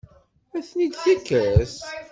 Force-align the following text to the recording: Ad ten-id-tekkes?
Ad 0.57 0.63
ten-id-tekkes? 0.67 1.75